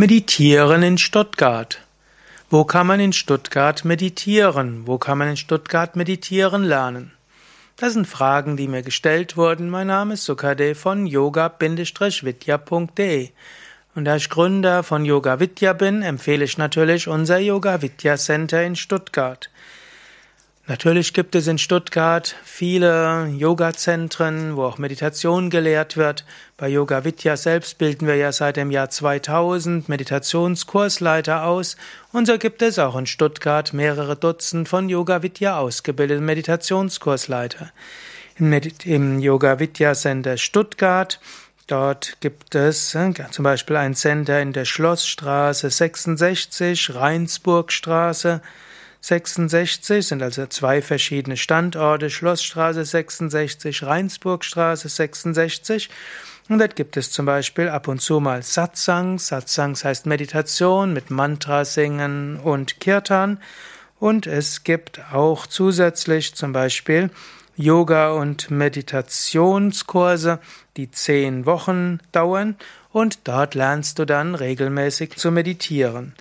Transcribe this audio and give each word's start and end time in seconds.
Meditieren 0.00 0.82
in 0.82 0.96
Stuttgart. 0.96 1.78
Wo 2.48 2.64
kann 2.64 2.86
man 2.86 3.00
in 3.00 3.12
Stuttgart 3.12 3.84
meditieren? 3.84 4.86
Wo 4.86 4.96
kann 4.96 5.18
man 5.18 5.28
in 5.28 5.36
Stuttgart 5.36 5.94
meditieren 5.94 6.64
lernen? 6.64 7.12
Das 7.76 7.92
sind 7.92 8.06
Fragen, 8.06 8.56
die 8.56 8.66
mir 8.66 8.80
gestellt 8.80 9.36
wurden. 9.36 9.68
Mein 9.68 9.88
Name 9.88 10.14
ist 10.14 10.24
Sukade 10.24 10.74
von 10.74 11.06
yoga-vidya.de. 11.06 13.28
Und 13.94 14.04
da 14.06 14.16
ich 14.16 14.30
Gründer 14.30 14.82
von 14.82 15.04
Yoga 15.04 15.38
Vidya 15.38 15.74
bin, 15.74 16.00
empfehle 16.00 16.46
ich 16.46 16.56
natürlich 16.56 17.06
unser 17.06 17.38
Yoga 17.38 17.82
Vidya 17.82 18.16
Center 18.16 18.62
in 18.62 18.76
Stuttgart. 18.76 19.50
Natürlich 20.70 21.14
gibt 21.14 21.34
es 21.34 21.48
in 21.48 21.58
Stuttgart 21.58 22.36
viele 22.44 23.26
Yoga-Zentren, 23.36 24.54
wo 24.54 24.62
auch 24.62 24.78
Meditation 24.78 25.50
gelehrt 25.50 25.96
wird. 25.96 26.24
Bei 26.56 26.68
Yoga 26.68 27.02
Vidya 27.04 27.36
selbst 27.36 27.76
bilden 27.78 28.06
wir 28.06 28.14
ja 28.14 28.30
seit 28.30 28.56
dem 28.56 28.70
Jahr 28.70 28.88
2000 28.88 29.88
Meditationskursleiter 29.88 31.42
aus. 31.42 31.76
Und 32.12 32.26
so 32.26 32.38
gibt 32.38 32.62
es 32.62 32.78
auch 32.78 32.96
in 32.96 33.06
Stuttgart 33.06 33.72
mehrere 33.72 34.14
Dutzend 34.14 34.68
von 34.68 34.88
Yoga 34.88 35.24
Vidya 35.24 35.58
ausgebildeten 35.58 36.24
Meditationskursleiter. 36.24 37.72
Im, 38.38 39.18
Yoga 39.18 39.58
Vidya 39.58 39.94
Center 39.94 40.36
Stuttgart 40.36 41.18
Dort 41.66 42.16
gibt 42.20 42.54
es 42.54 42.94
äh, 42.94 43.12
zum 43.32 43.42
Beispiel 43.42 43.76
ein 43.76 43.96
Center 43.96 44.40
in 44.40 44.52
der 44.52 44.64
Schlossstraße 44.64 45.68
66, 45.68 46.94
Rheinsburgstraße, 46.94 48.40
66 49.00 50.06
sind 50.06 50.22
also 50.22 50.46
zwei 50.46 50.82
verschiedene 50.82 51.36
Standorte, 51.36 52.10
Schlossstraße 52.10 52.84
66, 52.84 53.82
Rheinsburgstraße 53.82 54.88
66. 54.88 55.88
Und 56.50 56.58
dort 56.58 56.76
gibt 56.76 56.96
es 56.96 57.10
zum 57.10 57.26
Beispiel 57.26 57.68
ab 57.68 57.88
und 57.88 58.00
zu 58.02 58.20
mal 58.20 58.42
Satsangs. 58.42 59.28
Satsangs 59.28 59.84
heißt 59.84 60.06
Meditation 60.06 60.92
mit 60.92 61.10
Mantra 61.10 61.64
singen 61.64 62.38
und 62.40 62.80
Kirtan. 62.80 63.40
Und 63.98 64.26
es 64.26 64.64
gibt 64.64 65.00
auch 65.12 65.46
zusätzlich 65.46 66.34
zum 66.34 66.52
Beispiel 66.52 67.10
Yoga- 67.56 68.12
und 68.12 68.50
Meditationskurse, 68.50 70.40
die 70.76 70.90
zehn 70.90 71.46
Wochen 71.46 72.00
dauern. 72.12 72.56
Und 72.92 73.20
dort 73.28 73.54
lernst 73.54 73.98
du 73.98 74.04
dann 74.04 74.34
regelmäßig 74.34 75.16
zu 75.16 75.30
meditieren. 75.30 76.14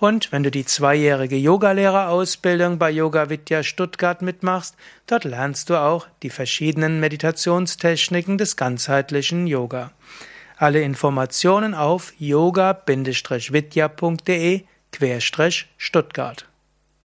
Und 0.00 0.32
wenn 0.32 0.42
du 0.42 0.50
die 0.50 0.64
zweijährige 0.64 1.36
Yogalehrerausbildung 1.36 2.78
bei 2.78 2.90
Yoga 2.90 3.28
Vidya 3.28 3.62
Stuttgart 3.62 4.22
mitmachst, 4.22 4.74
dort 5.06 5.24
lernst 5.24 5.68
du 5.68 5.76
auch 5.76 6.06
die 6.22 6.30
verschiedenen 6.30 7.00
Meditationstechniken 7.00 8.38
des 8.38 8.56
ganzheitlichen 8.56 9.46
Yoga. 9.46 9.92
Alle 10.56 10.80
Informationen 10.80 11.74
auf 11.74 12.14
yoga-vidya.de 12.18 12.94
Stuttgart 15.76 16.49